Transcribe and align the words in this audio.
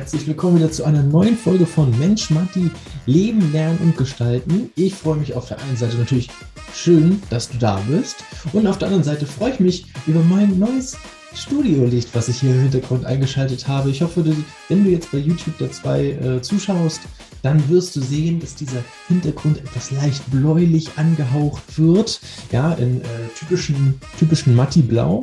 herzlich 0.00 0.26
willkommen 0.26 0.56
wieder 0.56 0.72
zu 0.72 0.84
einer 0.84 1.02
neuen 1.02 1.36
Folge 1.36 1.66
von 1.66 1.90
Mensch, 1.98 2.30
Matti, 2.30 2.70
Leben, 3.04 3.52
Lernen 3.52 3.76
und 3.82 3.98
Gestalten. 3.98 4.70
Ich 4.74 4.94
freue 4.94 5.18
mich 5.18 5.34
auf 5.34 5.48
der 5.48 5.60
einen 5.60 5.76
Seite 5.76 5.98
natürlich 5.98 6.30
schön, 6.74 7.22
dass 7.28 7.50
du 7.50 7.58
da 7.58 7.78
bist 7.86 8.24
und 8.54 8.66
auf 8.66 8.78
der 8.78 8.88
anderen 8.88 9.04
Seite 9.04 9.26
freue 9.26 9.50
ich 9.50 9.60
mich 9.60 9.84
über 10.06 10.22
mein 10.22 10.58
neues 10.58 10.96
Studiolicht, 11.34 12.08
was 12.14 12.30
ich 12.30 12.40
hier 12.40 12.52
im 12.52 12.62
Hintergrund 12.62 13.04
eingeschaltet 13.04 13.68
habe. 13.68 13.90
Ich 13.90 14.00
hoffe, 14.00 14.24
wenn 14.68 14.84
du 14.84 14.90
jetzt 14.90 15.12
bei 15.12 15.18
YouTube 15.18 15.58
dabei 15.58 16.12
äh, 16.12 16.40
zuschaust, 16.40 17.02
dann 17.42 17.68
wirst 17.68 17.94
du 17.94 18.00
sehen, 18.00 18.40
dass 18.40 18.54
dieser 18.54 18.82
Hintergrund 19.08 19.58
etwas 19.58 19.90
leicht 19.90 20.22
bläulich 20.30 20.88
angehaucht 20.96 21.78
wird, 21.78 22.22
ja, 22.52 22.72
in 22.72 23.02
äh, 23.02 23.04
typischen, 23.38 24.00
typischen 24.18 24.56
Matti-Blau. 24.56 25.20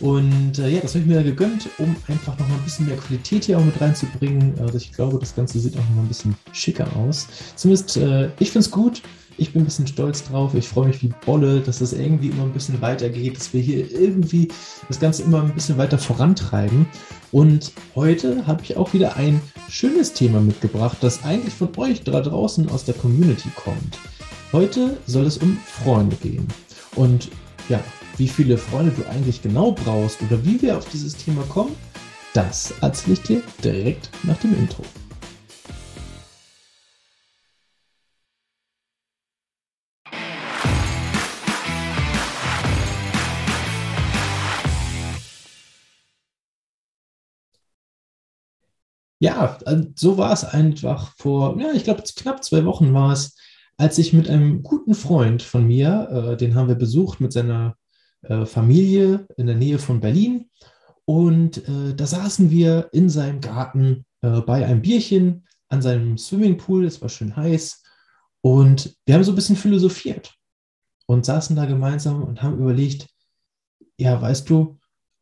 Und 0.00 0.58
äh, 0.58 0.68
ja, 0.68 0.80
das 0.80 0.94
habe 0.94 1.00
ich 1.04 1.06
mir 1.06 1.22
gegönnt, 1.22 1.68
um 1.78 1.94
einfach 2.08 2.38
noch 2.38 2.48
mal 2.48 2.54
ein 2.54 2.64
bisschen 2.64 2.86
mehr 2.86 2.96
Qualität 2.96 3.44
hier 3.44 3.58
auch 3.58 3.64
mit 3.64 3.80
reinzubringen. 3.80 4.54
Also 4.58 4.78
ich 4.78 4.92
glaube, 4.92 5.18
das 5.18 5.34
Ganze 5.34 5.60
sieht 5.60 5.74
auch 5.74 5.88
noch 5.90 5.96
mal 5.96 6.02
ein 6.02 6.08
bisschen 6.08 6.34
schicker 6.52 6.88
aus. 6.96 7.28
Zumindest, 7.56 7.96
äh, 7.98 8.30
ich 8.38 8.50
finde 8.50 8.66
es 8.66 8.70
gut. 8.70 9.02
Ich 9.36 9.52
bin 9.52 9.62
ein 9.62 9.66
bisschen 9.66 9.86
stolz 9.86 10.24
drauf. 10.24 10.54
Ich 10.54 10.68
freue 10.68 10.88
mich 10.88 11.02
wie 11.02 11.12
Bolle, 11.24 11.60
dass 11.60 11.80
es 11.80 11.92
irgendwie 11.92 12.28
immer 12.28 12.42
ein 12.42 12.52
bisschen 12.52 12.80
weitergeht, 12.82 13.36
dass 13.36 13.52
wir 13.54 13.60
hier 13.60 13.90
irgendwie 13.90 14.48
das 14.88 15.00
Ganze 15.00 15.22
immer 15.22 15.42
ein 15.42 15.54
bisschen 15.54 15.78
weiter 15.78 15.98
vorantreiben. 15.98 16.86
Und 17.32 17.72
heute 17.94 18.46
habe 18.46 18.62
ich 18.62 18.76
auch 18.76 18.92
wieder 18.92 19.16
ein 19.16 19.40
schönes 19.70 20.12
Thema 20.12 20.40
mitgebracht, 20.40 20.98
das 21.00 21.24
eigentlich 21.24 21.54
von 21.54 21.70
euch 21.76 22.02
da 22.02 22.20
draußen 22.20 22.68
aus 22.70 22.84
der 22.84 22.94
Community 22.94 23.48
kommt. 23.54 23.98
Heute 24.52 24.98
soll 25.06 25.26
es 25.26 25.38
um 25.38 25.56
Freunde 25.64 26.16
gehen. 26.16 26.46
Und 26.96 27.30
ja, 27.68 27.80
wie 28.20 28.28
viele 28.28 28.58
Freunde 28.58 28.92
du 28.92 29.08
eigentlich 29.08 29.40
genau 29.40 29.72
brauchst 29.72 30.20
oder 30.20 30.44
wie 30.44 30.60
wir 30.60 30.76
auf 30.76 30.86
dieses 30.90 31.16
Thema 31.16 31.42
kommen, 31.44 31.74
das 32.34 32.74
erzähle 32.82 33.14
ich 33.14 33.22
dir 33.22 33.42
direkt 33.64 34.10
nach 34.24 34.36
dem 34.36 34.54
Intro. 34.58 34.82
Ja, 49.18 49.58
äh, 49.64 49.82
so 49.96 50.18
war 50.18 50.32
es 50.32 50.44
einfach 50.44 51.14
vor, 51.16 51.58
ja, 51.58 51.72
ich 51.72 51.84
glaube, 51.84 52.02
knapp 52.02 52.44
zwei 52.44 52.66
Wochen 52.66 52.92
war 52.92 53.12
es, 53.14 53.34
als 53.78 53.96
ich 53.96 54.12
mit 54.12 54.28
einem 54.28 54.62
guten 54.62 54.94
Freund 54.94 55.42
von 55.42 55.66
mir, 55.66 56.32
äh, 56.32 56.36
den 56.36 56.54
haben 56.54 56.68
wir 56.68 56.74
besucht 56.74 57.20
mit 57.20 57.32
seiner 57.32 57.76
äh, 58.22 58.46
Familie 58.46 59.26
in 59.36 59.46
der 59.46 59.56
Nähe 59.56 59.78
von 59.78 60.00
Berlin. 60.00 60.50
Und 61.04 61.68
äh, 61.68 61.94
da 61.94 62.06
saßen 62.06 62.50
wir 62.50 62.88
in 62.92 63.08
seinem 63.08 63.40
Garten 63.40 64.04
äh, 64.22 64.40
bei 64.40 64.64
einem 64.64 64.82
Bierchen 64.82 65.46
an 65.68 65.82
seinem 65.82 66.18
Swimmingpool. 66.18 66.84
Es 66.84 67.00
war 67.00 67.08
schön 67.08 67.34
heiß. 67.36 67.82
Und 68.42 68.96
wir 69.06 69.14
haben 69.14 69.24
so 69.24 69.32
ein 69.32 69.36
bisschen 69.36 69.56
philosophiert 69.56 70.34
und 71.06 71.24
saßen 71.24 71.56
da 71.56 71.66
gemeinsam 71.66 72.22
und 72.22 72.42
haben 72.42 72.58
überlegt, 72.58 73.08
ja, 73.98 74.20
weißt 74.20 74.48
du, 74.48 74.78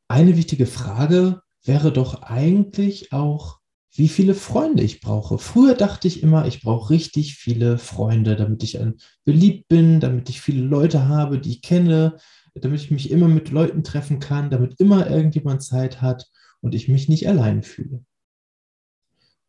eine 0.09 0.37
wichtige 0.37 0.67
Frage 0.67 1.43
wäre 1.65 1.93
doch 1.93 2.23
eigentlich 2.23 3.13
auch, 3.13 3.59
wie 3.93 4.09
viele 4.09 4.35
Freunde 4.35 4.83
ich 4.83 5.01
brauche. 5.01 5.39
Früher 5.39 5.75
dachte 5.75 6.07
ich 6.07 6.23
immer, 6.23 6.47
ich 6.47 6.63
brauche 6.63 6.91
richtig 6.91 7.35
viele 7.35 7.79
Freunde, 7.79 8.37
damit 8.37 8.63
ich 8.63 8.79
beliebt 9.25 9.69
bin, 9.69 9.99
damit 10.01 10.29
ich 10.29 10.41
viele 10.41 10.63
Leute 10.63 11.09
habe, 11.09 11.41
die 11.41 11.51
ich 11.51 11.63
kenne, 11.63 12.17
damit 12.55 12.81
ich 12.81 12.91
mich 12.91 13.11
immer 13.11 13.29
mit 13.29 13.51
Leuten 13.51 13.83
treffen 13.83 14.21
kann, 14.21 14.51
damit 14.51 14.81
immer 14.81 15.09
irgendjemand 15.09 15.63
Zeit 15.63 16.01
hat 16.01 16.27
und 16.61 16.75
ich 16.75 16.89
mich 16.89 17.09
nicht 17.09 17.29
allein 17.29 17.63
fühle. 17.63 18.05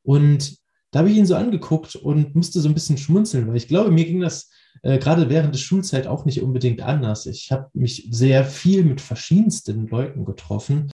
Und 0.04 0.58
da 0.92 1.00
habe 1.00 1.10
ich 1.10 1.18
ihn 1.18 1.26
so 1.26 1.36
angeguckt 1.36 1.96
und 1.96 2.36
musste 2.36 2.62
so 2.62 2.68
ein 2.68 2.74
bisschen 2.74 2.98
schmunzeln, 2.98 3.48
weil 3.48 3.58
ich 3.58 3.68
glaube, 3.68 3.92
mir 3.92 4.06
ging 4.06 4.22
das 4.22 4.50
äh, 4.82 4.98
gerade 4.98 5.30
während 5.30 5.54
der 5.54 5.60
Schulzeit 5.60 6.08
auch 6.08 6.26
nicht 6.26 6.42
unbedingt 6.42 6.82
anders. 6.82 7.26
Ich 7.26 7.52
habe 7.52 7.70
mich 7.74 8.08
sehr 8.12 8.46
viel 8.46 8.84
mit 8.84 9.02
verschiedensten 9.02 9.88
Leuten 9.88 10.26
getroffen. 10.26 10.92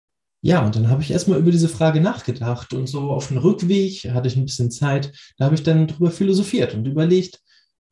Ja, 0.43 0.65
und 0.65 0.75
dann 0.77 0.89
habe 0.89 1.03
ich 1.03 1.11
erstmal 1.11 1.39
über 1.39 1.51
diese 1.51 1.69
Frage 1.69 2.01
nachgedacht 2.01 2.73
und 2.73 2.89
so 2.89 3.11
auf 3.11 3.29
dem 3.29 3.39
Rückweg 3.39 4.05
hatte 4.11 4.29
ich 4.29 4.37
ein 4.37 4.47
bisschen 4.47 4.71
Zeit, 4.71 5.13
da 5.37 5.47
habe 5.47 5.55
ich 5.55 5.63
dann 5.63 5.87
drüber 5.87 6.11
philosophiert 6.11 6.75
und 6.75 6.87
überlegt, 6.87 7.41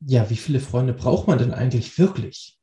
ja, 0.00 0.30
wie 0.30 0.36
viele 0.36 0.60
Freunde 0.60 0.94
braucht 0.94 1.26
man 1.28 1.38
denn 1.38 1.52
eigentlich 1.52 1.98
wirklich? 1.98 2.57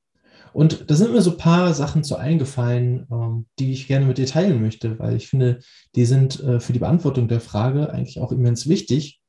Und 0.55 0.89
da 0.89 0.95
sind 0.95 1.11
mir 1.11 1.21
so 1.21 1.31
ein 1.31 1.37
paar 1.37 1.73
Sachen 1.73 2.05
zu 2.05 2.15
eingefallen, 2.15 3.05
ähm, 3.11 3.45
die 3.59 3.73
ich 3.73 3.87
gerne 3.87 4.05
mit 4.05 4.17
dir 4.17 4.25
teilen 4.25 4.61
möchte, 4.61 4.97
weil 4.99 5.17
ich 5.17 5.27
finde, 5.27 5.59
die 5.95 6.05
sind 6.05 6.41
äh, 6.41 6.61
für 6.61 6.71
die 6.71 6.79
Beantwortung 6.79 7.27
der 7.27 7.41
Frage 7.41 7.89
eigentlich 7.91 8.21
auch 8.21 8.31
immens 8.31 8.65
wichtig. 8.65 9.19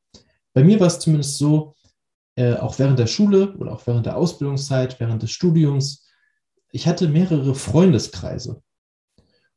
Bei 0.53 0.63
mir 0.63 0.79
war 0.79 0.87
es 0.87 1.01
zumindest 1.01 1.37
so, 1.37 1.75
äh, 2.37 2.55
auch 2.55 2.79
während 2.79 3.01
der 3.01 3.09
Schule 3.09 3.57
oder 3.57 3.73
auch 3.73 3.85
während 3.89 4.07
der 4.07 4.17
Ausbildungszeit, 4.17 5.01
während 5.01 5.21
des 5.21 5.33
Studiums, 5.33 6.07
ich 6.71 6.87
hatte 6.87 7.09
mehrere 7.09 7.57
Freundeskreise. 7.57 8.63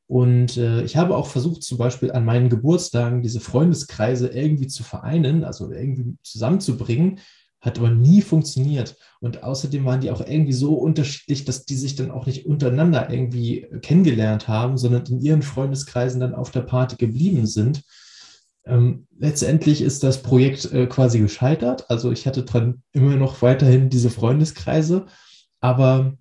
Und 0.07 0.57
äh, 0.57 0.81
ich 0.81 0.97
habe 0.97 1.15
auch 1.15 1.27
versucht, 1.27 1.61
zum 1.61 1.77
Beispiel 1.77 2.11
an 2.11 2.25
meinen 2.25 2.49
Geburtstagen 2.49 3.21
diese 3.21 3.41
Freundeskreise 3.41 4.29
irgendwie 4.29 4.65
zu 4.65 4.81
vereinen, 4.81 5.43
also 5.43 5.71
irgendwie 5.71 6.17
zusammenzubringen, 6.23 7.19
hat 7.61 7.77
aber 7.77 7.89
nie 7.89 8.21
funktioniert. 8.21 8.95
Und 9.19 9.43
außerdem 9.43 9.83
waren 9.85 10.01
die 10.01 10.11
auch 10.11 10.21
irgendwie 10.21 10.53
so 10.53 10.75
unterschiedlich, 10.75 11.45
dass 11.45 11.65
die 11.65 11.75
sich 11.75 11.95
dann 11.95 12.11
auch 12.11 12.25
nicht 12.25 12.45
untereinander 12.45 13.09
irgendwie 13.09 13.67
kennengelernt 13.81 14.47
haben, 14.47 14.77
sondern 14.77 15.05
in 15.07 15.19
ihren 15.19 15.41
Freundeskreisen 15.41 16.21
dann 16.21 16.35
auf 16.35 16.51
der 16.51 16.61
Party 16.61 16.95
geblieben 16.95 17.45
sind. 17.45 17.83
Ähm, 18.65 19.07
letztendlich 19.17 19.81
ist 19.81 20.03
das 20.03 20.21
Projekt 20.21 20.71
äh, 20.71 20.87
quasi 20.87 21.19
gescheitert. 21.19 21.89
Also 21.89 22.11
ich 22.11 22.25
hatte 22.27 22.43
dran 22.43 22.83
immer 22.93 23.15
noch 23.15 23.41
weiterhin 23.41 23.89
diese 23.89 24.09
Freundeskreise, 24.09 25.05
aber 25.59 26.17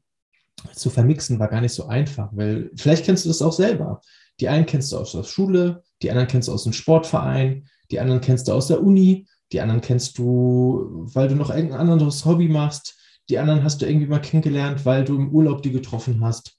zu 0.75 0.91
vermixen 0.91 1.39
war 1.39 1.49
gar 1.49 1.61
nicht 1.61 1.75
so 1.75 1.87
einfach, 1.87 2.31
weil 2.33 2.71
vielleicht 2.75 3.05
kennst 3.05 3.25
du 3.25 3.29
das 3.29 3.43
auch 3.43 3.53
selber. 3.53 4.01
Die 4.41 4.49
einen 4.49 4.67
kennst 4.67 4.93
du 4.93 4.99
aus 4.99 5.13
der 5.13 5.25
Schule, 5.25 5.83
die 6.03 6.11
anderen 6.11 6.29
kennst 6.29 6.49
du 6.49 6.53
aus 6.53 6.65
dem 6.65 6.73
Sportverein, 6.73 7.69
die 7.91 8.01
anderen 8.01 8.21
kennst 8.21 8.49
du 8.49 8.53
aus 8.53 8.69
der 8.69 8.83
Uni 8.83 9.27
die 9.53 9.61
anderen 9.61 9.81
kennst 9.81 10.19
du, 10.19 11.07
weil 11.13 11.29
du 11.29 11.35
noch 11.35 11.51
irgendein 11.51 11.81
anderes 11.81 12.25
Hobby 12.25 12.49
machst, 12.49 12.97
die 13.29 13.39
anderen 13.39 13.63
hast 13.63 13.81
du 13.81 13.87
irgendwie 13.87 14.07
mal 14.07 14.21
kennengelernt, 14.21 14.85
weil 14.87 15.05
du 15.05 15.17
im 15.17 15.31
Urlaub 15.31 15.63
die 15.63 15.73
getroffen 15.73 16.25
hast. 16.25 16.57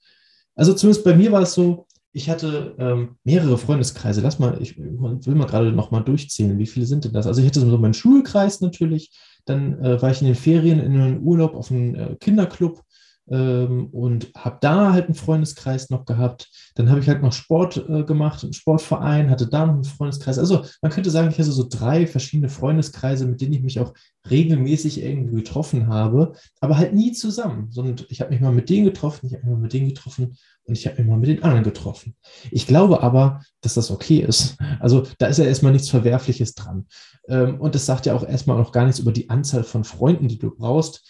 Also 0.54 0.72
zumindest 0.74 1.04
bei 1.04 1.14
mir 1.14 1.32
war 1.32 1.42
es 1.42 1.54
so, 1.54 1.86
ich 2.12 2.28
hatte 2.28 2.74
ähm, 2.78 3.16
mehrere 3.24 3.56
Freundeskreise. 3.56 4.20
Lass 4.20 4.38
mal, 4.38 4.60
ich 4.60 4.76
will 4.76 5.34
mal 5.34 5.46
gerade 5.46 5.72
noch 5.72 5.90
mal 5.90 6.00
durchzählen. 6.00 6.58
Wie 6.58 6.66
viele 6.66 6.86
sind 6.86 7.04
denn 7.04 7.12
das? 7.12 7.26
Also 7.26 7.40
ich 7.40 7.46
hatte 7.46 7.60
so 7.60 7.78
meinen 7.78 7.94
Schulkreis 7.94 8.60
natürlich. 8.60 9.12
Dann 9.44 9.82
äh, 9.82 10.02
war 10.02 10.10
ich 10.10 10.20
in 10.20 10.26
den 10.26 10.36
Ferien 10.36 10.80
in 10.80 11.00
einem 11.00 11.22
Urlaub 11.22 11.54
auf 11.54 11.70
einem 11.70 11.94
äh, 11.94 12.16
Kinderclub 12.16 12.82
ähm, 13.30 13.86
und 13.86 14.32
habe 14.36 14.58
da 14.60 14.92
halt 14.92 15.06
einen 15.06 15.14
Freundeskreis 15.14 15.90
noch 15.90 16.04
gehabt. 16.04 16.48
Dann 16.74 16.90
habe 16.90 17.00
ich 17.00 17.08
halt 17.08 17.22
noch 17.22 17.32
Sport 17.32 17.76
äh, 17.88 18.02
gemacht, 18.04 18.42
einen 18.42 18.52
Sportverein, 18.52 19.30
hatte 19.30 19.46
da 19.46 19.66
noch 19.66 19.74
einen 19.74 19.84
Freundeskreis. 19.84 20.38
Also 20.38 20.64
man 20.82 20.90
könnte 20.90 21.10
sagen, 21.10 21.30
ich 21.30 21.38
hatte 21.38 21.52
so 21.52 21.66
drei 21.68 22.06
verschiedene 22.06 22.48
Freundeskreise, 22.48 23.26
mit 23.26 23.40
denen 23.40 23.54
ich 23.54 23.62
mich 23.62 23.80
auch 23.80 23.94
regelmäßig 24.28 25.02
irgendwie 25.02 25.36
getroffen 25.36 25.86
habe, 25.86 26.32
aber 26.60 26.76
halt 26.76 26.92
nie 26.92 27.12
zusammen, 27.12 27.68
sondern 27.70 28.04
ich 28.08 28.20
habe 28.20 28.30
mich 28.30 28.40
mal 28.40 28.52
mit 28.52 28.68
denen 28.68 28.84
getroffen, 28.84 29.26
ich 29.26 29.32
habe 29.32 29.44
mich 29.44 29.54
mal 29.54 29.62
mit 29.62 29.72
denen 29.72 29.88
getroffen 29.88 30.36
und 30.64 30.76
ich 30.76 30.86
habe 30.86 30.98
mich 30.98 31.06
mal 31.06 31.18
mit 31.18 31.28
den 31.28 31.42
anderen 31.42 31.64
getroffen. 31.64 32.14
Ich 32.50 32.66
glaube 32.66 33.02
aber, 33.02 33.42
dass 33.60 33.74
das 33.74 33.90
okay 33.90 34.20
ist. 34.20 34.56
Also 34.80 35.06
da 35.18 35.26
ist 35.26 35.38
ja 35.38 35.44
erstmal 35.44 35.72
nichts 35.72 35.88
Verwerfliches 35.88 36.54
dran. 36.54 36.86
Ähm, 37.28 37.60
und 37.60 37.74
das 37.74 37.86
sagt 37.86 38.06
ja 38.06 38.14
auch 38.14 38.26
erstmal 38.26 38.58
noch 38.58 38.72
gar 38.72 38.84
nichts 38.84 39.00
über 39.00 39.12
die 39.12 39.30
Anzahl 39.30 39.64
von 39.64 39.84
Freunden, 39.84 40.28
die 40.28 40.38
du 40.38 40.54
brauchst. 40.54 41.06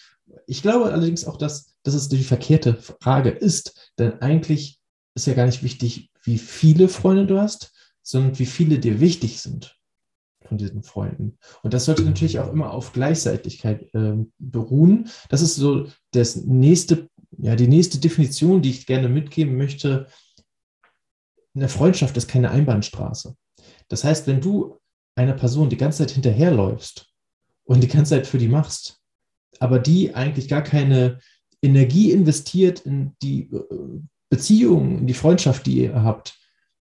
Ich 0.51 0.61
glaube 0.61 0.91
allerdings 0.91 1.25
auch, 1.25 1.37
dass 1.37 1.71
dass 1.83 1.93
es 1.93 2.09
die 2.09 2.23
verkehrte 2.23 2.75
Frage 2.75 3.29
ist. 3.29 3.91
Denn 3.97 4.21
eigentlich 4.21 4.79
ist 5.15 5.27
ja 5.27 5.33
gar 5.33 5.45
nicht 5.45 5.63
wichtig, 5.63 6.11
wie 6.23 6.37
viele 6.37 6.87
Freunde 6.87 7.25
du 7.25 7.39
hast, 7.39 7.73
sondern 8.01 8.37
wie 8.39 8.45
viele 8.45 8.79
dir 8.79 8.99
wichtig 8.99 9.41
sind 9.41 9.77
von 10.47 10.57
diesen 10.57 10.83
Freunden. 10.83 11.37
Und 11.63 11.73
das 11.73 11.85
sollte 11.85 12.03
natürlich 12.03 12.39
auch 12.39 12.51
immer 12.51 12.71
auf 12.71 12.93
Gleichzeitigkeit 12.93 13.93
äh, 13.93 14.15
beruhen. 14.37 15.09
Das 15.29 15.41
ist 15.41 15.55
so 15.55 15.87
das 16.11 16.35
nächste, 16.35 17.09
ja, 17.37 17.55
die 17.55 17.67
nächste 17.67 17.99
Definition, 17.99 18.61
die 18.61 18.71
ich 18.71 18.85
gerne 18.85 19.09
mitgeben 19.09 19.57
möchte. 19.57 20.07
Eine 21.55 21.69
Freundschaft 21.69 22.15
ist 22.17 22.27
keine 22.27 22.51
Einbahnstraße. 22.51 23.35
Das 23.87 24.03
heißt, 24.03 24.27
wenn 24.27 24.41
du 24.41 24.79
einer 25.15 25.33
Person 25.33 25.69
die 25.69 25.77
ganze 25.77 25.99
Zeit 25.99 26.11
hinterherläufst 26.11 27.07
und 27.63 27.81
die 27.81 27.87
ganze 27.87 28.15
Zeit 28.15 28.27
für 28.27 28.37
die 28.37 28.47
machst, 28.47 29.00
aber 29.59 29.79
die 29.79 30.15
eigentlich 30.15 30.47
gar 30.47 30.63
keine 30.63 31.19
Energie 31.61 32.11
investiert 32.11 32.81
in 32.81 33.15
die 33.21 33.51
äh, 33.51 33.99
Beziehung, 34.29 34.99
in 34.99 35.07
die 35.07 35.13
Freundschaft, 35.13 35.65
die 35.65 35.79
ihr 35.83 36.03
habt, 36.03 36.39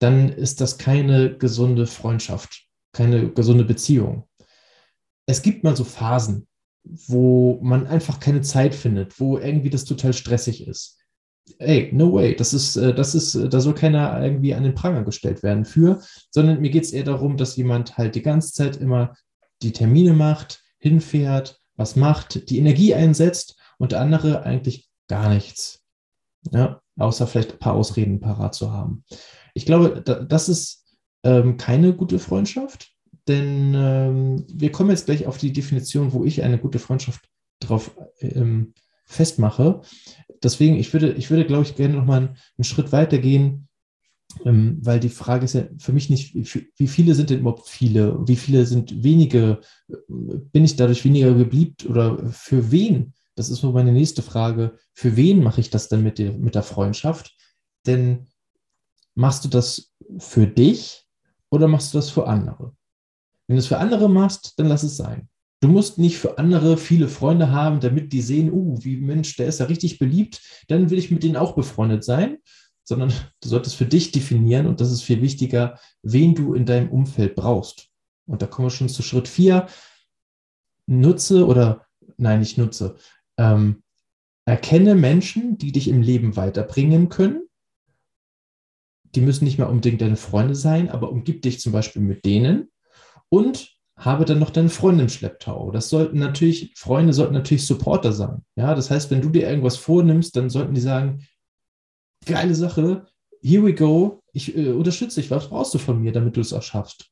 dann 0.00 0.30
ist 0.30 0.60
das 0.60 0.78
keine 0.78 1.36
gesunde 1.36 1.86
Freundschaft, 1.86 2.66
keine 2.92 3.30
gesunde 3.30 3.64
Beziehung. 3.64 4.28
Es 5.26 5.42
gibt 5.42 5.64
mal 5.64 5.76
so 5.76 5.84
Phasen, 5.84 6.46
wo 6.84 7.58
man 7.62 7.86
einfach 7.86 8.20
keine 8.20 8.42
Zeit 8.42 8.74
findet, 8.74 9.18
wo 9.20 9.38
irgendwie 9.38 9.70
das 9.70 9.84
total 9.84 10.12
stressig 10.12 10.66
ist. 10.66 10.98
ey, 11.58 11.90
no 11.92 12.12
way, 12.12 12.34
das 12.34 12.52
ist, 12.52 12.76
äh, 12.76 12.92
das 12.94 13.14
ist, 13.14 13.34
da 13.34 13.60
soll 13.60 13.74
keiner 13.74 14.20
irgendwie 14.20 14.54
an 14.54 14.64
den 14.64 14.74
Pranger 14.74 15.04
gestellt 15.04 15.42
werden 15.42 15.64
für, 15.64 16.00
sondern 16.30 16.60
mir 16.60 16.70
geht 16.70 16.84
es 16.84 16.92
eher 16.92 17.04
darum, 17.04 17.36
dass 17.36 17.56
jemand 17.56 17.96
halt 17.96 18.16
die 18.16 18.22
ganze 18.22 18.52
Zeit 18.52 18.76
immer 18.76 19.14
die 19.62 19.72
Termine 19.72 20.12
macht, 20.12 20.62
hinfährt, 20.78 21.60
was 21.76 21.96
macht, 21.96 22.50
die 22.50 22.58
Energie 22.58 22.94
einsetzt 22.94 23.56
und 23.78 23.93
der 23.93 24.00
andere 24.00 24.43
eigentlich 24.43 24.88
gar 25.08 25.28
nichts. 25.28 25.82
Ja, 26.52 26.81
außer 26.96 27.26
vielleicht 27.26 27.52
ein 27.52 27.58
paar 27.58 27.75
Ausreden 27.75 28.20
parat 28.20 28.55
zu 28.55 28.73
haben. 28.73 29.05
Ich 29.55 29.67
glaube, 29.67 30.02
das 30.02 30.49
ist 30.49 30.84
ähm, 31.25 31.56
keine 31.56 31.94
gute 31.94 32.19
Freundschaft, 32.19 32.93
denn 33.28 33.75
ähm, 33.75 34.44
wir 34.52 34.70
kommen 34.70 34.90
jetzt 34.90 35.06
gleich 35.06 35.26
auf 35.26 35.38
die 35.38 35.52
Definition, 35.52 36.12
wo 36.12 36.25
ich 36.25 36.43
eine 36.43 36.58
gute 36.58 36.78
Freundschaft 36.78 37.28
drauf 37.61 37.96
ähm, 38.20 38.75
festmache. 39.05 39.81
Deswegen, 40.43 40.76
ich 40.76 40.93
würde, 40.93 41.12
ich 41.12 41.31
würde, 41.31 41.46
glaube 41.46 41.64
ich, 41.64 41.75
gerne 41.75 41.94
noch 41.94 42.05
mal 42.05 42.19
einen, 42.19 42.28
einen 42.28 42.64
Schritt 42.64 42.93
weiter 42.93 43.19
gehen, 43.19 43.65
ähm, 44.44 44.78
weil 44.82 45.00
die 45.00 45.08
Frage 45.08 45.44
ist 45.44 45.54
ja 45.54 45.64
für 45.78 45.92
mich 45.92 46.10
nicht, 46.10 46.34
wie 46.76 46.88
viele 46.88 47.14
sind 47.14 47.30
denn 47.30 47.40
überhaupt 47.40 47.68
viele? 47.68 48.18
Wie 48.26 48.36
viele 48.36 48.66
sind 48.66 49.02
wenige? 49.02 49.60
Bin 50.08 50.64
ich 50.64 50.76
dadurch 50.76 51.04
weniger 51.04 51.34
gebliebt 51.34 51.86
oder 51.86 52.30
für 52.30 52.70
wen? 52.70 53.14
Das 53.34 53.50
ist 53.50 53.60
so 53.60 53.72
meine 53.72 53.92
nächste 53.92 54.22
Frage. 54.22 54.76
Für 54.94 55.16
wen 55.16 55.42
mache 55.42 55.60
ich 55.60 55.70
das 55.70 55.88
denn 55.88 56.02
mit 56.02 56.18
der, 56.18 56.32
mit 56.32 56.54
der 56.54 56.62
Freundschaft? 56.62 57.36
Denn 57.86 58.26
machst 59.14 59.44
du 59.44 59.48
das 59.48 59.92
für 60.18 60.46
dich 60.46 61.06
oder 61.50 61.68
machst 61.68 61.92
du 61.92 61.98
das 61.98 62.10
für 62.10 62.26
andere? 62.26 62.74
Wenn 63.46 63.56
du 63.56 63.60
es 63.60 63.66
für 63.66 63.78
andere 63.78 64.08
machst, 64.08 64.58
dann 64.58 64.66
lass 64.66 64.82
es 64.82 64.96
sein. 64.96 65.28
Du 65.60 65.68
musst 65.68 65.98
nicht 65.98 66.18
für 66.18 66.38
andere 66.38 66.76
viele 66.76 67.08
Freunde 67.08 67.50
haben, 67.50 67.80
damit 67.80 68.12
die 68.12 68.20
sehen, 68.20 68.52
uh, 68.52 68.76
wie 68.82 68.98
Mensch, 68.98 69.36
der 69.36 69.46
ist 69.46 69.60
ja 69.60 69.66
richtig 69.66 69.98
beliebt, 69.98 70.40
dann 70.68 70.90
will 70.90 70.98
ich 70.98 71.10
mit 71.10 71.22
denen 71.22 71.36
auch 71.36 71.54
befreundet 71.54 72.04
sein, 72.04 72.38
sondern 72.86 73.12
du 73.40 73.48
solltest 73.48 73.76
für 73.76 73.84
dich 73.84 74.12
definieren 74.12 74.66
und 74.66 74.80
das 74.80 74.92
ist 74.92 75.02
viel 75.02 75.20
wichtiger, 75.20 75.78
wen 76.02 76.34
du 76.34 76.54
in 76.54 76.64
deinem 76.64 76.88
Umfeld 76.88 77.34
brauchst. 77.34 77.88
Und 78.26 78.42
da 78.42 78.46
kommen 78.46 78.66
wir 78.66 78.70
schon 78.70 78.88
zu 78.88 79.02
Schritt 79.02 79.28
vier. 79.28 79.66
Nutze 80.86 81.46
oder, 81.46 81.86
nein, 82.16 82.38
nicht 82.38 82.58
nutze, 82.58 82.96
ähm, 83.38 83.82
erkenne 84.44 84.94
Menschen, 84.94 85.58
die 85.58 85.72
dich 85.72 85.88
im 85.88 86.00
Leben 86.00 86.36
weiterbringen 86.36 87.08
können. 87.08 87.48
Die 89.16 89.20
müssen 89.20 89.44
nicht 89.44 89.58
mehr 89.58 89.68
unbedingt 89.68 90.00
deine 90.00 90.16
Freunde 90.16 90.54
sein, 90.54 90.88
aber 90.88 91.10
umgib 91.10 91.42
dich 91.42 91.60
zum 91.60 91.72
Beispiel 91.72 92.02
mit 92.02 92.24
denen 92.24 92.70
und 93.28 93.76
habe 93.98 94.24
dann 94.26 94.38
noch 94.38 94.50
deine 94.50 94.68
Freunde 94.68 95.02
im 95.04 95.08
Schlepptau. 95.08 95.72
Das 95.72 95.88
sollten 95.88 96.18
natürlich, 96.20 96.72
Freunde 96.76 97.12
sollten 97.12 97.34
natürlich 97.34 97.66
Supporter 97.66 98.12
sein. 98.12 98.44
Ja, 98.54 98.74
das 98.74 98.90
heißt, 98.90 99.10
wenn 99.10 99.22
du 99.22 99.30
dir 99.30 99.48
irgendwas 99.48 99.76
vornimmst, 99.76 100.36
dann 100.36 100.50
sollten 100.50 100.74
die 100.74 100.80
sagen, 100.80 101.26
geile 102.26 102.55
Sache, 102.55 103.06
here 103.43 103.64
we 103.64 103.75
go, 103.75 104.23
ich 104.32 104.56
äh, 104.56 104.70
unterstütze 104.70 105.20
dich, 105.20 105.31
was 105.31 105.49
brauchst 105.49 105.73
du 105.75 105.78
von 105.78 106.00
mir, 106.02 106.12
damit 106.12 106.37
du 106.37 106.40
es 106.40 106.52
auch 106.52 106.62
schaffst? 106.62 107.11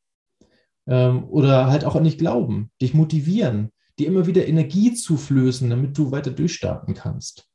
Ähm, 0.87 1.25
oder 1.25 1.69
halt 1.69 1.85
auch 1.85 1.97
an 1.97 2.05
dich 2.05 2.19
glauben, 2.19 2.71
dich 2.83 2.93
motivieren, 2.93 3.71
dir 3.99 4.09
immer 4.09 4.27
wieder 4.27 4.47
Energie 4.47 4.93
zuflößen, 4.93 5.71
damit 5.71 5.97
du 5.97 6.11
weiter 6.11 6.31
durchstarten 6.31 6.95
kannst. 6.95 7.49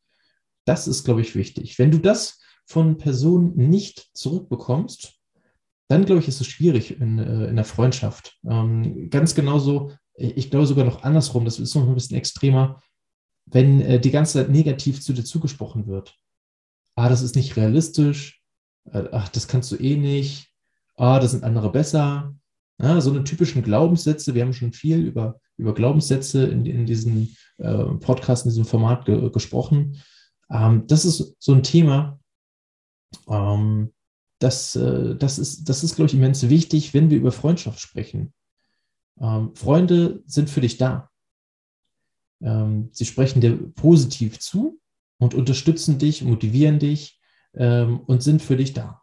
Das 0.65 0.87
ist, 0.87 1.03
glaube 1.03 1.21
ich, 1.21 1.35
wichtig. 1.35 1.77
Wenn 1.77 1.91
du 1.91 1.99
das 1.99 2.39
von 2.65 2.97
Personen 2.97 3.55
nicht 3.55 4.09
zurückbekommst, 4.13 5.19
dann 5.89 6.05
glaube 6.05 6.21
ich, 6.21 6.27
ist 6.27 6.39
es 6.39 6.47
schwierig 6.47 6.99
in, 6.99 7.19
äh, 7.19 7.47
in 7.47 7.55
der 7.55 7.65
Freundschaft. 7.65 8.37
Ähm, 8.47 9.09
ganz 9.09 9.35
genauso, 9.35 9.91
ich 10.15 10.49
glaube 10.49 10.67
sogar 10.67 10.85
noch 10.85 11.03
andersrum, 11.03 11.45
das 11.45 11.59
ist 11.59 11.75
noch 11.75 11.87
ein 11.87 11.95
bisschen 11.95 12.17
extremer, 12.17 12.81
wenn 13.45 13.81
äh, 13.81 13.99
die 13.99 14.11
ganze 14.11 14.33
Zeit 14.33 14.49
negativ 14.49 15.01
zu 15.01 15.13
dir 15.13 15.23
zugesprochen 15.23 15.87
wird. 15.87 16.15
Ah, 16.99 17.07
das 17.07 17.21
ist 17.21 17.37
nicht 17.37 17.55
realistisch. 17.55 18.41
Äh, 18.91 19.05
ach, 19.13 19.29
das 19.29 19.47
kannst 19.47 19.71
du 19.71 19.77
eh 19.77 19.95
nicht. 19.95 20.49
Ah, 20.97 21.21
das 21.21 21.31
sind 21.31 21.45
andere 21.45 21.71
besser. 21.71 22.35
Ja, 22.77 22.99
so 22.99 23.09
eine 23.09 23.23
typischen 23.23 23.63
Glaubenssätze. 23.63 24.35
Wir 24.35 24.41
haben 24.41 24.51
schon 24.51 24.73
viel 24.73 25.05
über, 25.05 25.39
über 25.55 25.73
Glaubenssätze 25.73 26.45
in, 26.47 26.65
in 26.65 26.85
diesem 26.85 27.33
äh, 27.57 27.85
Podcast, 28.01 28.45
in 28.45 28.49
diesem 28.49 28.65
Format 28.65 29.05
ge 29.05 29.29
gesprochen. 29.29 30.03
Ähm, 30.51 30.87
das 30.87 31.05
ist 31.05 31.37
so 31.39 31.53
ein 31.53 31.63
Thema, 31.63 32.19
ähm, 33.29 33.93
das, 34.39 34.75
äh, 34.75 35.15
das 35.15 35.39
ist, 35.39 35.69
das 35.69 35.85
ist, 35.85 35.95
glaube 35.95 36.07
ich, 36.07 36.15
immens 36.15 36.49
wichtig, 36.49 36.93
wenn 36.93 37.09
wir 37.09 37.17
über 37.17 37.31
Freundschaft 37.31 37.79
sprechen. 37.79 38.33
Ähm, 39.21 39.55
Freunde 39.55 40.21
sind 40.25 40.49
für 40.49 40.59
dich 40.59 40.75
da. 40.75 41.09
Ähm, 42.41 42.89
sie 42.91 43.05
sprechen 43.05 43.39
dir 43.39 43.55
positiv 43.55 44.39
zu 44.39 44.81
und 45.19 45.35
unterstützen 45.35 45.99
dich, 45.99 46.23
motivieren 46.23 46.79
dich 46.79 47.19
ähm, 47.53 47.99
und 47.99 48.23
sind 48.23 48.41
für 48.41 48.57
dich 48.57 48.73
da. 48.73 49.01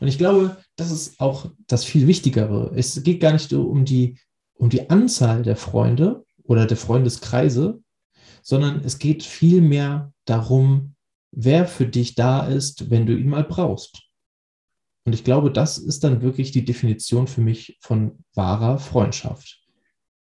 Und 0.00 0.08
ich 0.08 0.18
glaube, 0.18 0.56
das 0.76 0.90
ist 0.90 1.20
auch 1.20 1.50
das 1.66 1.84
viel 1.84 2.06
Wichtigere. 2.06 2.72
Es 2.74 3.02
geht 3.02 3.20
gar 3.20 3.32
nicht 3.32 3.52
um 3.52 3.84
die, 3.84 4.18
um 4.54 4.70
die 4.70 4.90
Anzahl 4.90 5.42
der 5.42 5.56
Freunde 5.56 6.24
oder 6.42 6.66
der 6.66 6.76
Freundeskreise, 6.76 7.80
sondern 8.42 8.82
es 8.84 8.98
geht 8.98 9.22
vielmehr 9.22 10.12
darum, 10.24 10.94
wer 11.30 11.66
für 11.66 11.86
dich 11.86 12.14
da 12.14 12.46
ist, 12.46 12.90
wenn 12.90 13.06
du 13.06 13.16
ihn 13.16 13.28
mal 13.28 13.44
brauchst. 13.44 14.02
Und 15.04 15.14
ich 15.14 15.24
glaube, 15.24 15.50
das 15.50 15.78
ist 15.78 16.04
dann 16.04 16.22
wirklich 16.22 16.50
die 16.50 16.64
Definition 16.64 17.26
für 17.26 17.40
mich 17.40 17.78
von 17.80 18.24
wahrer 18.34 18.78
Freundschaft. 18.78 19.60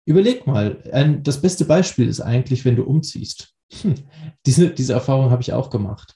Überleg 0.06 0.46
mal, 0.48 0.84
ein, 0.92 1.24
das 1.24 1.42
beste 1.42 1.66
Beispiel 1.66 2.08
ist 2.08 2.22
eigentlich, 2.22 2.66
wenn 2.66 2.76
du 2.76 2.84
umziehst. 2.84 3.55
Hm, 3.72 3.96
diese, 4.46 4.70
diese 4.72 4.94
Erfahrung 4.94 5.32
habe 5.32 5.42
ich 5.42 5.54
auch 5.54 5.70
gemacht. 5.70 6.16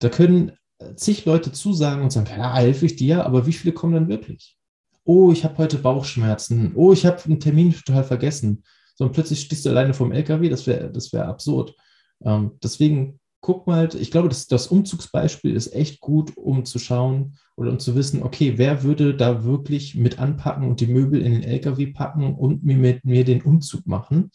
Da 0.00 0.08
können 0.08 0.52
zig 0.96 1.24
Leute 1.24 1.52
zusagen 1.52 2.02
und 2.02 2.10
sagen, 2.10 2.28
ja, 2.30 2.54
helfe 2.54 2.86
ich 2.86 2.96
dir, 2.96 3.26
aber 3.26 3.46
wie 3.46 3.52
viele 3.52 3.74
kommen 3.74 3.94
dann 3.94 4.08
wirklich? 4.08 4.56
Oh, 5.04 5.32
ich 5.32 5.44
habe 5.44 5.58
heute 5.58 5.78
Bauchschmerzen. 5.78 6.72
Oh, 6.74 6.92
ich 6.92 7.06
habe 7.06 7.22
einen 7.24 7.40
Termin 7.40 7.72
total 7.72 8.04
vergessen. 8.04 8.62
So, 8.94 9.04
und 9.04 9.12
plötzlich 9.12 9.40
stehst 9.40 9.64
du 9.64 9.70
alleine 9.70 9.94
vom 9.94 10.12
LKW, 10.12 10.48
das 10.48 10.66
wäre 10.66 10.90
das 10.90 11.12
wär 11.12 11.26
absurd. 11.26 11.74
Ähm, 12.24 12.52
deswegen 12.62 13.20
guck 13.40 13.66
mal, 13.66 13.88
ich 13.94 14.10
glaube, 14.10 14.28
das, 14.28 14.46
das 14.48 14.66
Umzugsbeispiel 14.66 15.54
ist 15.54 15.72
echt 15.72 16.00
gut, 16.00 16.36
um 16.36 16.64
zu 16.64 16.78
schauen 16.78 17.38
oder 17.56 17.70
um 17.70 17.78
zu 17.78 17.94
wissen, 17.94 18.22
okay, 18.22 18.58
wer 18.58 18.82
würde 18.82 19.14
da 19.14 19.44
wirklich 19.44 19.94
mit 19.94 20.18
anpacken 20.18 20.68
und 20.68 20.80
die 20.80 20.88
Möbel 20.88 21.22
in 21.22 21.32
den 21.32 21.44
LKW 21.44 21.88
packen 21.88 22.34
und 22.34 22.64
mir 22.64 22.76
mit 22.76 23.04
mir 23.04 23.24
den 23.24 23.42
Umzug 23.42 23.86
machen? 23.86 24.30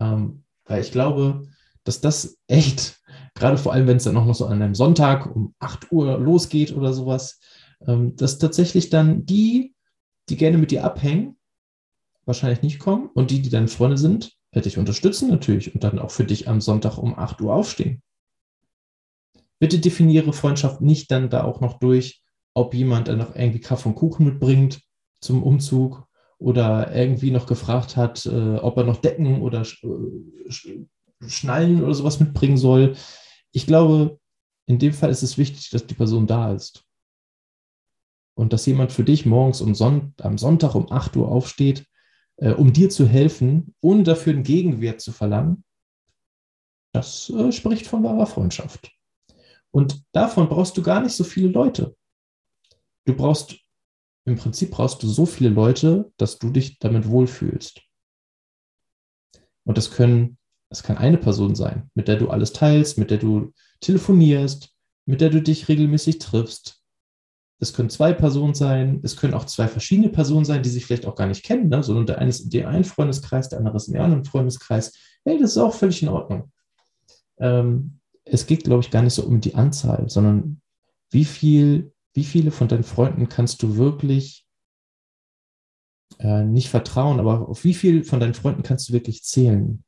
Ähm, 0.00 0.43
weil 0.64 0.80
ich 0.80 0.92
glaube, 0.92 1.46
dass 1.84 2.00
das 2.00 2.38
echt, 2.46 3.00
gerade 3.34 3.58
vor 3.58 3.72
allem, 3.72 3.86
wenn 3.86 3.98
es 3.98 4.04
dann 4.04 4.16
auch 4.16 4.24
noch 4.24 4.34
so 4.34 4.46
an 4.46 4.62
einem 4.62 4.74
Sonntag 4.74 5.34
um 5.34 5.54
8 5.58 5.92
Uhr 5.92 6.18
losgeht 6.18 6.72
oder 6.72 6.92
sowas, 6.92 7.40
ähm, 7.86 8.16
dass 8.16 8.38
tatsächlich 8.38 8.90
dann 8.90 9.26
die, 9.26 9.74
die 10.28 10.36
gerne 10.36 10.58
mit 10.58 10.70
dir 10.70 10.84
abhängen, 10.84 11.36
wahrscheinlich 12.24 12.62
nicht 12.62 12.78
kommen 12.78 13.10
und 13.14 13.30
die, 13.30 13.42
die 13.42 13.50
deine 13.50 13.68
Freunde 13.68 13.98
sind, 13.98 14.32
dich 14.54 14.78
unterstützen 14.78 15.30
natürlich 15.30 15.74
und 15.74 15.82
dann 15.82 15.98
auch 15.98 16.10
für 16.10 16.24
dich 16.24 16.48
am 16.48 16.60
Sonntag 16.60 16.96
um 16.96 17.18
8 17.18 17.40
Uhr 17.40 17.52
aufstehen. 17.52 18.02
Bitte 19.58 19.78
definiere 19.78 20.32
Freundschaft 20.32 20.80
nicht 20.80 21.10
dann 21.10 21.28
da 21.28 21.44
auch 21.44 21.60
noch 21.60 21.78
durch, 21.78 22.22
ob 22.54 22.74
jemand 22.74 23.08
dann 23.08 23.18
noch 23.18 23.34
irgendwie 23.34 23.60
Kaffee 23.60 23.88
und 23.88 23.94
Kuchen 23.96 24.26
mitbringt 24.26 24.80
zum 25.20 25.42
Umzug 25.42 26.06
oder 26.38 26.94
irgendwie 26.94 27.30
noch 27.30 27.46
gefragt 27.46 27.96
hat, 27.96 28.26
äh, 28.26 28.56
ob 28.56 28.76
er 28.76 28.84
noch 28.84 28.98
Decken 28.98 29.42
oder 29.42 29.62
äh, 29.62 30.52
Schnallen 31.26 31.82
oder 31.82 31.94
sowas 31.94 32.20
mitbringen 32.20 32.56
soll. 32.56 32.96
Ich 33.52 33.66
glaube, 33.66 34.18
in 34.66 34.78
dem 34.78 34.92
Fall 34.92 35.10
ist 35.10 35.22
es 35.22 35.38
wichtig, 35.38 35.70
dass 35.70 35.86
die 35.86 35.94
Person 35.94 36.26
da 36.26 36.52
ist. 36.52 36.84
Und 38.36 38.52
dass 38.52 38.66
jemand 38.66 38.92
für 38.92 39.04
dich 39.04 39.26
morgens 39.26 39.60
um 39.60 39.74
Son 39.74 40.12
am 40.20 40.38
Sonntag 40.38 40.74
um 40.74 40.90
8 40.90 41.16
Uhr 41.16 41.28
aufsteht 41.28 41.86
äh, 42.36 42.50
um 42.50 42.72
dir 42.72 42.90
zu 42.90 43.06
helfen, 43.06 43.74
ohne 43.80 44.02
dafür 44.02 44.32
einen 44.32 44.42
Gegenwert 44.42 45.00
zu 45.00 45.12
verlangen, 45.12 45.64
das 46.92 47.30
äh, 47.30 47.52
spricht 47.52 47.86
von 47.86 48.02
wahrer 48.02 48.26
Freundschaft. 48.26 48.92
Und 49.70 50.04
davon 50.12 50.48
brauchst 50.48 50.76
du 50.76 50.82
gar 50.82 51.00
nicht 51.00 51.14
so 51.14 51.24
viele 51.24 51.48
Leute. 51.48 51.96
Du 53.06 53.14
brauchst, 53.14 53.58
im 54.24 54.36
Prinzip 54.36 54.70
brauchst 54.70 55.02
du 55.02 55.08
so 55.08 55.26
viele 55.26 55.50
Leute, 55.50 56.10
dass 56.16 56.38
du 56.38 56.50
dich 56.50 56.78
damit 56.78 57.08
wohlfühlst. 57.08 57.82
Und 59.64 59.78
das 59.78 59.90
können, 59.90 60.38
das 60.70 60.82
kann 60.82 60.96
eine 60.96 61.18
Person 61.18 61.54
sein, 61.54 61.90
mit 61.94 62.08
der 62.08 62.16
du 62.16 62.30
alles 62.30 62.52
teilst, 62.52 62.98
mit 62.98 63.10
der 63.10 63.18
du 63.18 63.52
telefonierst, 63.80 64.70
mit 65.06 65.20
der 65.20 65.30
du 65.30 65.42
dich 65.42 65.68
regelmäßig 65.68 66.18
triffst, 66.18 66.84
es 67.64 67.72
können 67.72 67.90
zwei 67.90 68.12
Personen 68.12 68.54
sein, 68.54 69.00
es 69.02 69.16
können 69.16 69.34
auch 69.34 69.46
zwei 69.46 69.68
verschiedene 69.68 70.10
Personen 70.10 70.44
sein, 70.44 70.62
die 70.62 70.68
sich 70.68 70.84
vielleicht 70.84 71.06
auch 71.06 71.14
gar 71.14 71.26
nicht 71.26 71.44
kennen, 71.44 71.68
ne? 71.68 71.82
sondern 71.82 72.06
der 72.06 72.18
eine 72.18 72.30
ist 72.30 72.40
in 72.40 72.50
dem 72.50 72.66
einen 72.66 72.84
Freundeskreis, 72.84 73.48
der 73.48 73.58
andere 73.58 73.76
ist 73.76 73.88
in 73.88 73.94
dem 73.94 74.02
anderen 74.02 74.24
Freundeskreis. 74.24 74.92
Hey, 75.24 75.38
das 75.38 75.52
ist 75.52 75.58
auch 75.58 75.74
völlig 75.74 76.02
in 76.02 76.10
Ordnung. 76.10 76.52
Ähm, 77.38 78.00
es 78.24 78.46
geht, 78.46 78.64
glaube 78.64 78.82
ich, 78.82 78.90
gar 78.90 79.02
nicht 79.02 79.14
so 79.14 79.22
um 79.22 79.40
die 79.40 79.54
Anzahl, 79.54 80.08
sondern 80.08 80.60
wie 81.10 81.24
viel, 81.24 81.92
wie 82.14 82.24
viele 82.24 82.50
von 82.50 82.68
deinen 82.68 82.84
Freunden 82.84 83.28
kannst 83.28 83.62
du 83.62 83.76
wirklich 83.76 84.46
äh, 86.18 86.44
nicht 86.44 86.70
vertrauen, 86.70 87.20
aber 87.20 87.48
auf 87.48 87.64
wie 87.64 87.74
viel 87.74 88.04
von 88.04 88.20
deinen 88.20 88.34
Freunden 88.34 88.62
kannst 88.62 88.88
du 88.88 88.92
wirklich 88.92 89.24
zählen? 89.24 89.84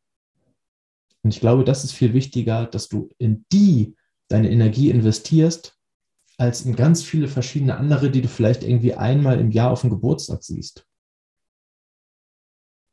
Und 1.22 1.34
ich 1.34 1.40
glaube, 1.40 1.64
das 1.64 1.82
ist 1.82 1.92
viel 1.92 2.14
wichtiger, 2.14 2.66
dass 2.66 2.88
du 2.88 3.08
in 3.18 3.44
die 3.50 3.96
deine 4.28 4.50
Energie 4.50 4.90
investierst, 4.90 5.76
als 6.38 6.62
in 6.62 6.76
ganz 6.76 7.02
viele 7.02 7.28
verschiedene 7.28 7.76
andere, 7.76 8.10
die 8.10 8.22
du 8.22 8.28
vielleicht 8.28 8.62
irgendwie 8.62 8.94
einmal 8.94 9.40
im 9.40 9.50
Jahr 9.50 9.70
auf 9.70 9.80
dem 9.80 9.90
Geburtstag 9.90 10.42
siehst. 10.42 10.86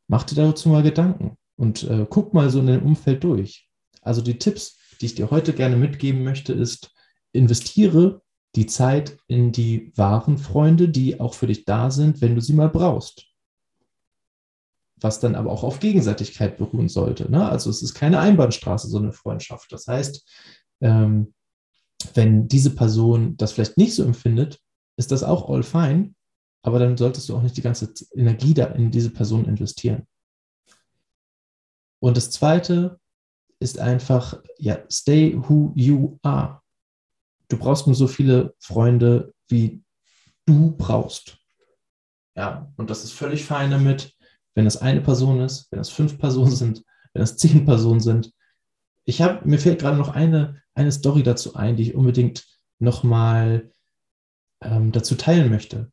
Mach 0.07 0.23
dir 0.23 0.35
dazu 0.35 0.69
mal 0.69 0.83
Gedanken 0.83 1.37
und 1.55 1.83
äh, 1.83 2.05
guck 2.09 2.33
mal 2.33 2.49
so 2.49 2.59
in 2.59 2.67
deinem 2.67 2.85
Umfeld 2.85 3.23
durch. 3.23 3.69
Also 4.01 4.21
die 4.21 4.37
Tipps, 4.37 4.77
die 4.99 5.07
ich 5.07 5.15
dir 5.15 5.31
heute 5.31 5.53
gerne 5.53 5.75
mitgeben 5.75 6.23
möchte, 6.23 6.53
ist, 6.53 6.91
investiere 7.33 8.23
die 8.55 8.67
Zeit 8.67 9.17
in 9.27 9.51
die 9.51 9.91
wahren 9.95 10.38
Freunde, 10.38 10.89
die 10.89 11.19
auch 11.19 11.33
für 11.33 11.48
dich 11.48 11.65
da 11.65 11.89
sind, 11.89 12.22
wenn 12.22 12.36
du 12.36 12.41
sie 12.41 12.53
mal 12.53 12.69
brauchst. 12.69 13.25
Was 14.98 15.19
dann 15.19 15.36
aber 15.36 15.51
auch 15.51 15.63
auf 15.63 15.79
Gegenseitigkeit 15.79 16.57
beruhen 16.57 16.88
sollte. 16.88 17.29
Ne? 17.29 17.48
Also 17.48 17.69
es 17.69 17.81
ist 17.81 17.93
keine 17.93 18.19
Einbahnstraße, 18.19 18.88
so 18.88 19.00
eine 19.00 19.12
Freundschaft. 19.12 19.72
Das 19.72 19.88
heißt, 19.88 20.29
ähm, 20.81 21.33
wenn 22.13 22.48
diese 22.48 22.75
Person 22.75 23.36
das 23.38 23.53
vielleicht 23.53 23.77
nicht 23.77 23.95
so 23.95 24.03
empfindet, 24.03 24.60
ist 24.98 25.12
das 25.12 25.24
auch 25.24 25.50
all 25.50 25.63
fine, 25.63 26.13
aber 26.62 26.79
dann 26.79 26.98
solltest 26.98 27.27
du 27.29 27.36
auch 27.36 27.41
nicht 27.41 27.57
die 27.57 27.62
ganze 27.62 27.93
Energie 28.15 28.53
da 28.53 28.65
in 28.67 28.91
diese 28.91 29.10
Person 29.10 29.45
investieren. 29.45 30.07
Und 32.00 32.17
das 32.17 32.31
zweite 32.31 33.00
ist 33.60 33.79
einfach, 33.79 34.41
ja, 34.57 34.79
stay 34.91 35.36
who 35.36 35.72
you 35.75 36.17
are. 36.22 36.62
Du 37.53 37.60
brauchst 37.60 37.86
nur 37.86 37.95
so 37.95 38.07
viele 38.07 38.55
Freunde, 38.57 39.31
wie 39.48 39.83
du 40.48 40.75
brauchst. 40.75 41.38
Ja, 42.36 42.74
und 42.77 42.89
das 42.89 43.03
ist 43.03 43.13
völlig 43.13 43.45
fein 43.45 43.69
damit, 43.69 44.17
wenn 44.55 44.65
es 44.65 44.77
eine 44.77 45.01
Person 45.01 45.39
ist, 45.39 45.67
wenn 45.69 45.77
es 45.77 45.91
fünf 45.91 46.17
Personen 46.17 46.55
sind, 46.55 46.83
wenn 47.13 47.22
es 47.22 47.38
zehn 47.38 47.63
Personen 47.63 48.00
sind. 48.00 48.33
Ich 49.05 49.22
habe, 49.22 49.48
mir 49.48 49.60
fällt 49.60 49.81
gerade 49.81 49.98
noch 49.98 50.10
eine, 50.15 50.63
eine 50.74 50.91
Story 50.91 51.22
dazu 51.22 51.53
ein, 51.53 51.75
die 51.75 51.83
ich 51.83 51.93
unbedingt 51.93 52.43
nochmal 52.79 53.69
ähm, 54.63 54.91
dazu 54.91 55.13
teilen 55.13 55.51
möchte. 55.51 55.91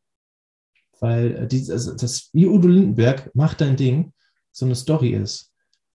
Weil 0.99 1.35
äh, 1.35 1.47
dieses, 1.47 1.69
also 1.69 1.95
das, 1.95 2.31
wie 2.33 2.47
Udo 2.47 2.69
Lindenberg 2.69 3.29
macht 3.35 3.61
dein 3.61 3.75
Ding, 3.75 4.13
so 4.51 4.65
eine 4.65 4.73
Story 4.73 5.11
ist. 5.11 5.53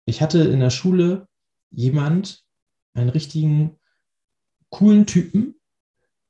Ich 0.06 0.22
hatte 0.22 0.42
in 0.42 0.58
der 0.58 0.70
Schule 0.70 1.28
jemand, 1.70 2.42
einen 2.94 3.10
richtigen 3.10 3.78
coolen 4.72 5.06
Typen, 5.06 5.54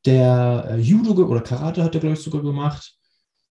der 0.04 0.66
äh, 0.70 0.76
Judo 0.78 1.12
oder 1.24 1.40
Karate 1.40 1.82
hat 1.82 1.94
er, 1.94 2.00
glaube 2.00 2.14
ich, 2.14 2.22
sogar 2.22 2.42
gemacht. 2.42 2.98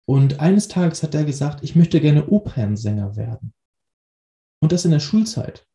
Und 0.05 0.39
eines 0.39 0.67
Tages 0.67 1.03
hat 1.03 1.15
er 1.15 1.25
gesagt, 1.25 1.63
ich 1.63 1.75
möchte 1.75 1.99
gerne 1.99 2.27
Opernsänger 2.27 3.15
werden. 3.15 3.53
Und 4.61 4.71
das 4.71 4.85
in 4.85 4.91
der 4.91 4.99
Schulzeit. 4.99 5.67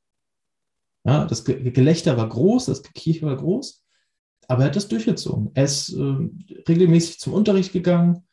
Ja, 1.05 1.25
das 1.25 1.45
Gelächter 1.45 2.17
war 2.17 2.29
groß, 2.29 2.67
das 2.67 2.83
Gekicher 2.83 3.27
war 3.27 3.37
groß, 3.37 3.85
aber 4.49 4.63
er 4.63 4.67
hat 4.67 4.77
das 4.77 4.89
durchgezogen. 4.89 5.51
Er 5.55 5.65
ist 5.65 5.93
äh, 5.93 6.29
regelmäßig 6.69 7.19
zum 7.19 7.33
Unterricht 7.33 7.73
gegangen, 7.73 8.27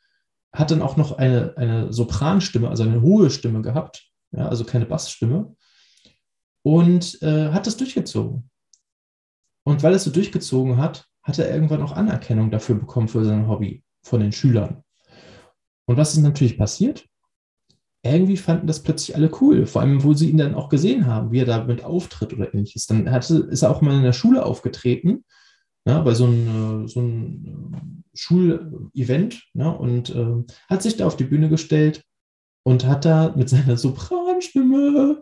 hat 0.54 0.72
dann 0.72 0.82
auch 0.82 0.98
noch 0.98 1.18
eine, 1.18 1.56
eine 1.58 1.92
Sopranstimme, 1.94 2.70
also 2.70 2.84
eine 2.84 3.02
hohe 3.02 3.30
Stimme 3.30 3.62
gehabt, 3.62 4.10
ja, 4.32 4.48
also 4.48 4.66
keine 4.66 4.86
Bassstimme 4.86 5.56
und 6.64 7.22
äh, 7.22 7.52
hat 7.52 7.66
das 7.66 7.78
durchgezogen. 7.78 8.50
Und 9.68 9.84
weil 9.84 9.92
er 9.92 9.98
es 9.98 10.06
so 10.06 10.12
durchgezogen 10.12 10.78
hat, 10.78 11.10
hat 11.24 11.40
er 11.40 11.54
irgendwann 11.54 11.82
auch 11.82 11.92
Anerkennung 11.92 12.52
dafür 12.52 12.76
bekommen 12.76 13.10
für 13.10 13.26
sein 13.26 13.50
Hobby 13.50 13.84
von 14.02 14.22
den 14.22 14.32
Schülern. 14.32 14.82
Und 15.86 15.98
was 15.98 16.14
ist 16.14 16.24
natürlich 16.24 16.58
passiert? 16.58 17.06
Irgendwie 18.02 18.38
fanden 18.38 18.68
das 18.68 18.82
plötzlich 18.82 19.14
alle 19.14 19.30
cool, 19.42 19.66
vor 19.66 19.82
allem, 19.82 20.06
wo 20.06 20.14
sie 20.14 20.30
ihn 20.30 20.38
dann 20.38 20.56
auch 20.56 20.70
gesehen 20.70 21.06
haben, 21.06 21.34
wie 21.34 21.40
er 21.40 21.46
damit 21.46 21.84
auftritt 21.84 22.32
oder 22.32 22.54
ähnliches. 22.54 22.86
Dann 22.86 23.12
hatte, 23.12 23.40
ist 23.52 23.62
er 23.62 23.70
auch 23.70 23.82
mal 23.82 23.98
in 23.98 24.04
der 24.04 24.14
Schule 24.14 24.46
aufgetreten, 24.46 25.26
ja, 25.86 26.00
bei 26.00 26.14
so 26.14 26.28
einem, 26.28 26.86
äh, 26.86 26.88
so 26.88 27.02
einem 27.02 27.74
äh, 27.74 28.18
Schulevent 28.18 29.44
ja, 29.54 29.68
und 29.68 30.12
äh, 30.12 30.46
hat 30.70 30.82
sich 30.82 30.96
da 30.96 31.06
auf 31.06 31.18
die 31.18 31.26
Bühne 31.26 31.50
gestellt 31.50 32.06
und 32.64 32.86
hat 32.86 33.04
da 33.04 33.34
mit 33.36 33.50
seiner 33.50 33.76
Sopranstimme 33.76 35.20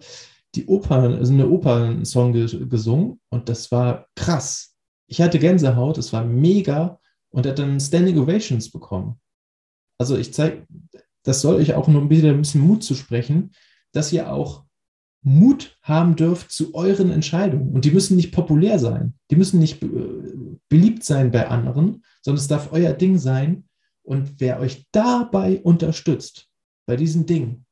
die 0.56 0.66
Oper, 0.66 0.96
also 0.96 1.34
eine 1.34 1.50
Opernsong 1.50 2.34
gesungen 2.70 3.20
und 3.30 3.50
das 3.50 3.72
war 3.72 4.08
krass. 4.16 4.76
Ich 5.08 5.22
hatte 5.22 5.40
Gänsehaut, 5.40 5.98
es 5.98 6.14
war 6.14 6.24
mega 6.24 7.00
und 7.30 7.46
er 7.46 7.52
hat 7.52 7.60
dann 7.60 7.80
Standing 7.80 8.18
Ovations 8.18 8.72
bekommen. 8.72 9.20
Also 9.98 10.18
ich 10.18 10.34
zeige, 10.34 10.66
das 11.24 11.42
soll 11.42 11.56
euch 11.56 11.74
auch 11.74 11.88
nur 11.88 12.10
wieder 12.10 12.30
ein 12.30 12.42
bisschen 12.42 12.62
Mut 12.62 12.84
zu 12.84 12.96
sprechen, 12.96 13.52
dass 13.92 14.14
ihr 14.14 14.32
auch 14.32 14.66
Mut 15.22 15.78
haben 15.82 16.16
dürft 16.16 16.52
zu 16.52 16.76
euren 16.76 17.12
Entscheidungen. 17.12 17.70
Und 17.74 17.86
die 17.86 17.92
müssen 17.92 18.16
nicht 18.16 18.32
populär 18.32 18.78
sein, 18.78 19.16
die 19.32 19.36
müssen 19.36 19.60
nicht 19.60 19.80
beliebt 20.70 21.04
sein 21.04 21.32
bei 21.32 21.48
anderen, 21.48 22.04
sondern 22.22 22.40
es 22.40 22.48
darf 22.48 22.72
euer 22.72 22.94
Ding 22.94 23.18
sein. 23.18 23.66
Und 24.04 24.40
wer 24.40 24.60
euch 24.60 24.86
dabei 24.92 25.62
unterstützt, 25.62 26.48
bei 26.86 26.96
diesem 26.96 27.26
Ding, 27.26 27.66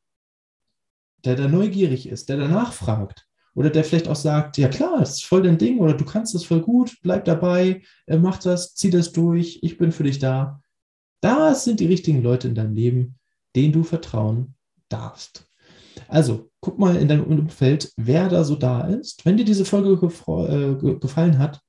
der 1.26 1.36
da 1.36 1.48
neugierig 1.48 2.08
ist, 2.08 2.30
der 2.30 2.38
danach 2.38 2.74
fragt 2.74 3.28
oder 3.56 3.70
der 3.70 3.84
vielleicht 3.84 4.08
auch 4.08 4.16
sagt, 4.16 4.58
ja 4.58 4.68
klar, 4.68 5.00
das 5.00 5.16
ist 5.16 5.26
voll 5.26 5.44
dein 5.44 5.58
Ding 5.58 5.80
oder 5.80 5.94
du 5.94 6.06
kannst 6.06 6.34
das 6.34 6.44
voll 6.44 6.62
gut, 6.62 6.98
bleib 7.02 7.26
dabei, 7.26 7.82
äh, 8.08 8.18
mach 8.18 8.38
das, 8.38 8.76
zieh 8.76 8.90
das 8.90 9.12
durch, 9.12 9.60
ich 9.62 9.78
bin 9.78 9.92
für 9.92 10.04
dich 10.04 10.20
da. 10.20 10.62
Das 11.22 11.64
sind 11.64 11.80
die 11.80 11.88
richtigen 11.88 12.22
Leute 12.22 12.48
in 12.48 12.56
deinem 12.56 12.74
Leben, 12.74 13.16
denen 13.56 13.74
du 13.74 13.84
vertrauen 13.84 14.56
darfst. 14.90 15.48
Also, 16.08 16.50
guck 16.60 16.80
mal 16.80 16.96
in 16.96 17.08
deinem 17.08 17.24
Umfeld, 17.24 17.92
wer 17.98 18.28
da 18.28 18.44
so 18.44 18.56
da 18.56 18.82
ist. 18.88 19.26
Wenn 19.26 19.38
dir 19.38 19.46
diese 19.46 19.66
Folge 19.66 19.94
äh, 19.94 20.96
gefallen 21.00 21.38
hat, 21.38 21.62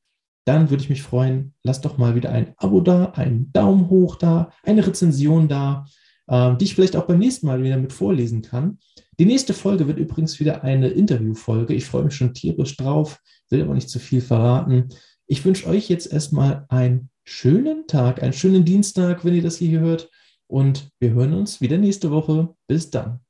dann 0.44 0.70
würde 0.70 0.82
ich 0.82 0.90
mich 0.90 1.02
freuen, 1.02 1.54
lass 1.62 1.80
doch 1.80 1.98
mal 1.98 2.14
wieder 2.14 2.30
ein 2.30 2.54
Abo 2.56 2.80
da, 2.80 3.12
einen 3.14 3.52
Daumen 3.52 3.88
hoch 3.88 4.16
da, 4.16 4.50
eine 4.62 4.86
Rezension 4.86 5.48
da, 5.48 5.86
äh, 6.26 6.56
die 6.56 6.64
ich 6.64 6.74
vielleicht 6.74 6.96
auch 6.96 7.06
beim 7.06 7.18
nächsten 7.18 7.46
Mal 7.46 7.62
wieder 7.62 7.76
mit 7.76 7.92
vorlesen 7.92 8.42
kann. 8.42 8.78
Die 9.18 9.26
nächste 9.26 9.54
Folge 9.54 9.86
wird 9.86 9.98
übrigens 9.98 10.40
wieder 10.40 10.64
eine 10.64 10.88
Interviewfolge. 10.88 11.74
Ich 11.74 11.86
freue 11.86 12.04
mich 12.04 12.14
schon 12.14 12.34
tierisch 12.34 12.76
drauf, 12.76 13.20
will 13.50 13.62
aber 13.62 13.74
nicht 13.74 13.88
zu 13.88 13.98
viel 13.98 14.20
verraten. 14.20 14.88
Ich 15.26 15.44
wünsche 15.44 15.68
euch 15.68 15.88
jetzt 15.88 16.12
erstmal 16.12 16.66
einen 16.68 17.10
schönen 17.24 17.86
Tag, 17.86 18.22
einen 18.22 18.32
schönen 18.32 18.64
Dienstag, 18.64 19.24
wenn 19.24 19.34
ihr 19.34 19.42
das 19.42 19.56
hier 19.56 19.80
hört. 19.80 20.10
Und 20.46 20.90
wir 21.00 21.12
hören 21.12 21.32
uns 21.32 21.60
wieder 21.60 21.78
nächste 21.78 22.10
Woche. 22.10 22.54
Bis 22.66 22.90
dann. 22.90 23.23